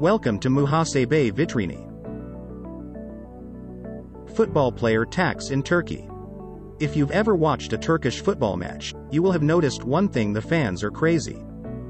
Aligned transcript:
Welcome 0.00 0.38
to 0.38 0.48
Muhasebe 0.48 1.30
Vitrini. 1.30 1.86
Football 4.34 4.72
player 4.72 5.04
tax 5.04 5.50
in 5.50 5.62
Turkey. 5.62 6.08
If 6.78 6.96
you've 6.96 7.10
ever 7.10 7.34
watched 7.34 7.74
a 7.74 7.78
Turkish 7.78 8.22
football 8.22 8.56
match, 8.56 8.94
you 9.10 9.22
will 9.22 9.30
have 9.30 9.42
noticed 9.42 9.84
one 9.84 10.08
thing 10.08 10.32
the 10.32 10.40
fans 10.40 10.82
are 10.82 10.90
crazy. 10.90 11.44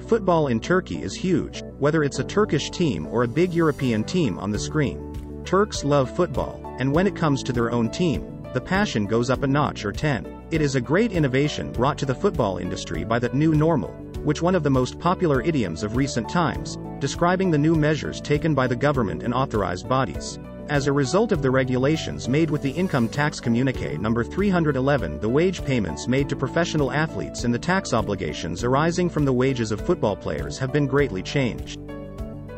Football 0.09 0.49
in 0.49 0.59
Turkey 0.59 1.01
is 1.01 1.15
huge, 1.15 1.63
whether 1.79 2.03
it's 2.03 2.19
a 2.19 2.25
Turkish 2.25 2.71
team 2.71 3.07
or 3.07 3.23
a 3.23 3.29
big 3.29 3.55
European 3.55 4.03
team 4.03 4.41
on 4.41 4.51
the 4.51 4.59
screen. 4.59 5.43
Turks 5.45 5.85
love 5.85 6.11
football, 6.11 6.61
and 6.81 6.93
when 6.93 7.07
it 7.07 7.15
comes 7.15 7.45
to 7.45 7.53
their 7.53 7.71
own 7.71 7.89
team, 7.89 8.43
the 8.55 8.61
passion 8.61 9.07
goes 9.07 9.31
up 9.31 9.45
a 9.45 9.47
notch 9.47 9.85
or 9.85 9.93
10. 9.93 10.47
It 10.51 10.61
is 10.61 10.75
a 10.75 10.81
great 10.81 11.13
innovation 11.13 11.71
brought 11.71 11.97
to 11.99 12.07
the 12.07 12.17
football 12.17 12.59
industry 12.59 13.05
by 13.05 13.21
that 13.21 13.35
new 13.35 13.55
normal, 13.55 13.93
which 14.25 14.43
one 14.43 14.57
of 14.57 14.65
the 14.65 14.71
most 14.71 14.99
popular 14.99 15.43
idioms 15.43 15.85
of 15.85 15.95
recent 15.95 16.29
times, 16.29 16.77
describing 17.01 17.51
the 17.51 17.59
new 17.59 17.75
measures 17.75 18.21
taken 18.21 18.55
by 18.55 18.67
the 18.67 18.77
government 18.77 19.23
and 19.23 19.35
authorized 19.35 19.89
bodies. 19.89 20.39
As 20.69 20.87
a 20.87 20.93
result 20.93 21.33
of 21.33 21.43
the 21.43 21.51
regulations 21.51 22.29
made 22.29 22.49
with 22.49 22.63
the 22.63 22.71
Income 22.71 23.09
Tax 23.09 23.41
Communique 23.41 23.97
number 23.97 24.23
311, 24.23 25.19
the 25.19 25.29
wage 25.29 25.65
payments 25.65 26.07
made 26.07 26.29
to 26.29 26.37
professional 26.37 26.93
athletes 26.93 27.43
and 27.43 27.53
the 27.53 27.59
tax 27.59 27.93
obligations 27.93 28.63
arising 28.63 29.11
from 29.11 29.25
the 29.25 29.33
wages 29.33 29.73
of 29.73 29.85
football 29.85 30.15
players 30.15 30.59
have 30.59 30.73
been 30.73 30.87
greatly 30.87 31.23
changed. 31.23 31.81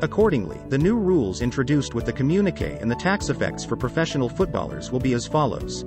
Accordingly, 0.03 0.59
the 0.69 0.77
new 0.77 0.99
rules 0.99 1.41
introduced 1.41 1.95
with 1.95 2.05
the 2.05 2.13
communique 2.13 2.77
and 2.81 2.91
the 2.91 2.97
tax 2.97 3.31
effects 3.31 3.65
for 3.65 3.77
professional 3.77 4.29
footballers 4.29 4.91
will 4.91 5.01
be 5.01 5.15
as 5.15 5.27
follows. 5.27 5.87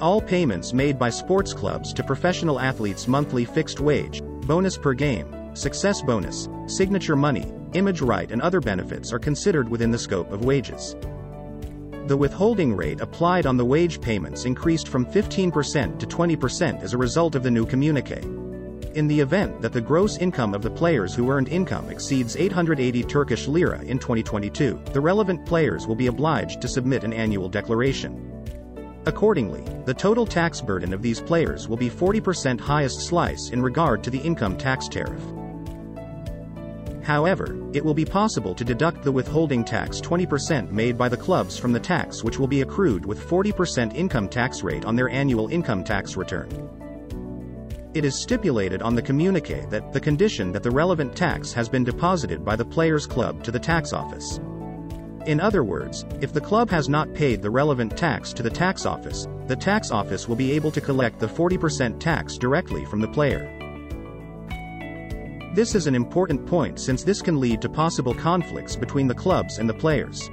All 0.00 0.20
payments 0.20 0.72
made 0.72 0.98
by 0.98 1.10
sports 1.10 1.52
clubs 1.52 1.92
to 1.94 2.04
professional 2.04 2.60
athletes' 2.60 3.08
monthly 3.08 3.44
fixed 3.44 3.80
wage, 3.80 4.22
bonus 4.46 4.78
per 4.78 4.94
game, 4.94 5.26
success 5.60 6.00
bonus, 6.00 6.48
signature 6.66 7.16
money, 7.16 7.52
image 7.74 8.00
right 8.00 8.32
and 8.32 8.40
other 8.40 8.60
benefits 8.60 9.12
are 9.12 9.18
considered 9.18 9.68
within 9.68 9.90
the 9.90 9.98
scope 9.98 10.32
of 10.32 10.44
wages. 10.44 10.96
The 12.06 12.16
withholding 12.16 12.74
rate 12.74 13.00
applied 13.00 13.46
on 13.46 13.56
the 13.56 13.64
wage 13.64 14.00
payments 14.00 14.46
increased 14.46 14.88
from 14.88 15.04
15% 15.04 15.98
to 15.98 16.06
20% 16.06 16.82
as 16.82 16.94
a 16.94 16.98
result 16.98 17.34
of 17.34 17.42
the 17.42 17.50
new 17.50 17.66
communique. 17.66 18.22
In 18.94 19.06
the 19.06 19.20
event 19.20 19.60
that 19.60 19.72
the 19.72 19.80
gross 19.80 20.16
income 20.16 20.54
of 20.54 20.62
the 20.62 20.70
players 20.70 21.14
who 21.14 21.30
earned 21.30 21.48
income 21.48 21.90
exceeds 21.90 22.36
880 22.36 23.04
Turkish 23.04 23.46
lira 23.46 23.80
in 23.82 23.98
2022, 23.98 24.80
the 24.92 25.00
relevant 25.00 25.46
players 25.46 25.86
will 25.86 25.94
be 25.94 26.08
obliged 26.08 26.60
to 26.62 26.68
submit 26.68 27.04
an 27.04 27.12
annual 27.12 27.48
declaration. 27.48 28.26
Accordingly, 29.06 29.62
the 29.84 29.94
total 29.94 30.26
tax 30.26 30.60
burden 30.60 30.92
of 30.92 31.02
these 31.02 31.20
players 31.20 31.68
will 31.68 31.76
be 31.76 31.88
40% 31.88 32.58
highest 32.58 33.00
slice 33.02 33.50
in 33.50 33.62
regard 33.62 34.02
to 34.02 34.10
the 34.10 34.18
income 34.18 34.56
tax 34.56 34.88
tariff. 34.88 35.22
However, 37.02 37.56
it 37.72 37.84
will 37.84 37.94
be 37.94 38.04
possible 38.04 38.54
to 38.54 38.64
deduct 38.64 39.02
the 39.02 39.12
withholding 39.12 39.64
tax 39.64 40.00
20% 40.00 40.70
made 40.70 40.98
by 40.98 41.08
the 41.08 41.16
clubs 41.16 41.58
from 41.58 41.72
the 41.72 41.80
tax 41.80 42.22
which 42.22 42.38
will 42.38 42.46
be 42.46 42.60
accrued 42.60 43.06
with 43.06 43.26
40% 43.26 43.94
income 43.94 44.28
tax 44.28 44.62
rate 44.62 44.84
on 44.84 44.96
their 44.96 45.08
annual 45.08 45.48
income 45.48 45.82
tax 45.82 46.16
return. 46.16 46.48
It 47.92 48.04
is 48.04 48.14
stipulated 48.14 48.82
on 48.82 48.94
the 48.94 49.02
communique 49.02 49.68
that 49.70 49.92
the 49.92 50.00
condition 50.00 50.52
that 50.52 50.62
the 50.62 50.70
relevant 50.70 51.16
tax 51.16 51.52
has 51.52 51.68
been 51.68 51.82
deposited 51.82 52.44
by 52.44 52.54
the 52.54 52.64
players' 52.64 53.06
club 53.06 53.42
to 53.42 53.50
the 53.50 53.58
tax 53.58 53.92
office. 53.92 54.38
In 55.26 55.40
other 55.40 55.64
words, 55.64 56.06
if 56.20 56.32
the 56.32 56.40
club 56.40 56.70
has 56.70 56.88
not 56.88 57.12
paid 57.14 57.42
the 57.42 57.50
relevant 57.50 57.96
tax 57.96 58.32
to 58.34 58.42
the 58.42 58.50
tax 58.50 58.86
office, 58.86 59.26
the 59.48 59.56
tax 59.56 59.90
office 59.90 60.28
will 60.28 60.36
be 60.36 60.52
able 60.52 60.70
to 60.70 60.80
collect 60.80 61.18
the 61.18 61.26
40% 61.26 61.98
tax 61.98 62.38
directly 62.38 62.84
from 62.84 63.00
the 63.00 63.08
player. 63.08 63.59
This 65.52 65.74
is 65.74 65.88
an 65.88 65.96
important 65.96 66.46
point 66.46 66.78
since 66.78 67.02
this 67.02 67.20
can 67.20 67.40
lead 67.40 67.60
to 67.62 67.68
possible 67.68 68.14
conflicts 68.14 68.76
between 68.76 69.08
the 69.08 69.14
clubs 69.14 69.58
and 69.58 69.68
the 69.68 69.74
players. 69.74 70.30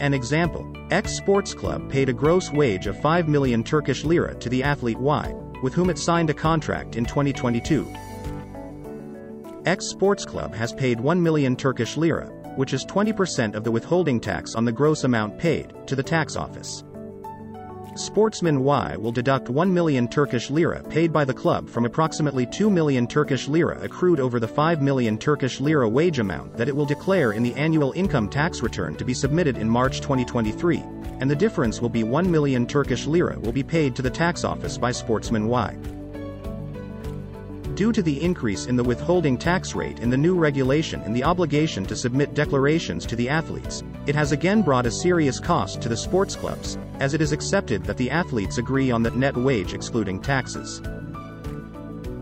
An 0.00 0.12
example, 0.12 0.70
X 0.90 1.12
Sports 1.12 1.54
Club 1.54 1.90
paid 1.90 2.10
a 2.10 2.12
gross 2.12 2.52
wage 2.52 2.86
of 2.86 3.00
5 3.00 3.26
million 3.26 3.64
Turkish 3.64 4.04
lira 4.04 4.34
to 4.34 4.50
the 4.50 4.62
athlete 4.62 4.98
Y, 4.98 5.32
with 5.62 5.72
whom 5.72 5.88
it 5.88 5.96
signed 5.96 6.28
a 6.28 6.34
contract 6.34 6.96
in 6.96 7.06
2022. 7.06 7.90
X 9.64 9.86
Sports 9.86 10.26
Club 10.26 10.54
has 10.54 10.74
paid 10.74 11.00
1 11.00 11.22
million 11.22 11.56
Turkish 11.56 11.96
lira, 11.96 12.26
which 12.56 12.74
is 12.74 12.84
20% 12.84 13.54
of 13.54 13.64
the 13.64 13.70
withholding 13.70 14.20
tax 14.20 14.54
on 14.54 14.66
the 14.66 14.72
gross 14.72 15.04
amount 15.04 15.38
paid, 15.38 15.72
to 15.86 15.96
the 15.96 16.02
tax 16.02 16.36
office. 16.36 16.84
Sportsman 17.96 18.64
Y 18.64 18.96
will 18.96 19.12
deduct 19.12 19.48
1 19.48 19.72
million 19.72 20.08
Turkish 20.08 20.50
lira 20.50 20.82
paid 20.82 21.12
by 21.12 21.24
the 21.24 21.32
club 21.32 21.68
from 21.68 21.84
approximately 21.84 22.44
2 22.44 22.68
million 22.68 23.06
Turkish 23.06 23.46
lira 23.46 23.78
accrued 23.80 24.18
over 24.18 24.40
the 24.40 24.48
5 24.48 24.82
million 24.82 25.16
Turkish 25.16 25.60
lira 25.60 25.88
wage 25.88 26.18
amount 26.18 26.56
that 26.56 26.66
it 26.66 26.74
will 26.74 26.86
declare 26.86 27.32
in 27.32 27.44
the 27.44 27.54
annual 27.54 27.92
income 27.92 28.28
tax 28.28 28.62
return 28.62 28.96
to 28.96 29.04
be 29.04 29.14
submitted 29.14 29.58
in 29.58 29.68
March 29.68 30.00
2023, 30.00 30.82
and 31.20 31.30
the 31.30 31.36
difference 31.36 31.80
will 31.80 31.88
be 31.88 32.02
1 32.02 32.28
million 32.28 32.66
Turkish 32.66 33.06
lira 33.06 33.38
will 33.38 33.52
be 33.52 33.62
paid 33.62 33.94
to 33.94 34.02
the 34.02 34.10
tax 34.10 34.42
office 34.42 34.76
by 34.76 34.90
Sportsman 34.90 35.46
Y. 35.46 35.76
Due 37.76 37.92
to 37.92 38.02
the 38.02 38.20
increase 38.20 38.66
in 38.66 38.74
the 38.74 38.82
withholding 38.82 39.38
tax 39.38 39.76
rate 39.76 40.00
in 40.00 40.10
the 40.10 40.16
new 40.16 40.34
regulation 40.34 41.00
and 41.02 41.14
the 41.14 41.22
obligation 41.22 41.84
to 41.84 41.94
submit 41.94 42.34
declarations 42.34 43.06
to 43.06 43.14
the 43.14 43.28
athletes, 43.28 43.84
it 44.06 44.14
has 44.14 44.32
again 44.32 44.62
brought 44.62 44.86
a 44.86 44.90
serious 44.90 45.40
cost 45.40 45.80
to 45.82 45.88
the 45.88 45.96
sports 45.96 46.36
clubs, 46.36 46.78
as 47.00 47.14
it 47.14 47.20
is 47.20 47.32
accepted 47.32 47.84
that 47.84 47.96
the 47.96 48.10
athletes 48.10 48.58
agree 48.58 48.90
on 48.90 49.02
that 49.02 49.16
net 49.16 49.36
wage 49.36 49.74
excluding 49.74 50.20
taxes. 50.20 50.82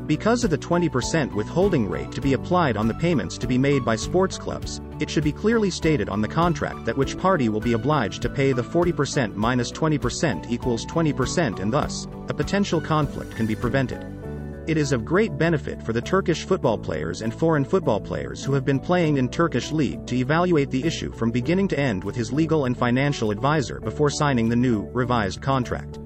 Because 0.07 0.45
of 0.45 0.51
the 0.51 0.59
20% 0.59 1.33
withholding 1.33 1.89
rate 1.89 2.13
to 2.13 2.21
be 2.21 2.35
applied 2.35 2.77
on 2.77 2.89
the 2.89 2.95
payments 2.95 3.39
to 3.39 3.47
be 3.47 3.57
made 3.57 3.85
by 3.85 3.97
sports 3.97 4.37
clubs, 4.37 4.81
it 5.01 5.09
should 5.09 5.25
be 5.25 5.33
clearly 5.33 5.71
stated 5.71 6.09
on 6.09 6.21
the 6.21 6.29
contract 6.29 6.85
that 6.85 6.97
which 6.97 7.17
party 7.17 7.49
will 7.49 7.61
be 7.61 7.73
obliged 7.73 8.21
to 8.23 8.29
pay 8.29 8.53
the 8.53 8.63
40% 8.63 9.35
minus 9.35 9.73
20% 9.73 10.51
equals 10.51 10.85
20% 10.87 11.61
and 11.61 11.73
thus, 11.73 12.07
a 12.29 12.35
potential 12.35 12.81
conflict 12.81 13.35
can 13.37 13.47
be 13.47 13.57
prevented. 13.57 14.22
It 14.69 14.77
is 14.77 14.93
of 14.93 15.05
great 15.05 15.37
benefit 15.37 15.83
for 15.83 15.93
the 15.93 16.01
Turkish 16.01 16.45
football 16.45 16.79
players 16.79 17.23
and 17.23 17.35
foreign 17.35 17.65
football 17.65 18.01
players 18.01 18.45
who 18.45 18.53
have 18.53 18.65
been 18.65 18.79
playing 18.79 19.17
in 19.17 19.29
Turkish 19.29 19.73
league 19.73 20.07
to 20.07 20.17
evaluate 20.17 20.71
the 20.71 20.85
issue 20.85 21.11
from 21.11 21.33
beginning 21.33 21.67
to 21.69 21.79
end 21.79 22.05
with 22.05 22.15
his 22.15 22.33
legal 22.33 22.67
and 22.67 22.79
financial 22.79 23.33
advisor 23.33 23.81
before 23.81 24.09
signing 24.09 24.49
the 24.49 24.55
new, 24.55 24.89
revised 24.93 25.43
contract. 25.43 25.99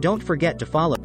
Don't 0.00 0.22
forget 0.22 0.58
to 0.58 0.64
follow 0.64 0.96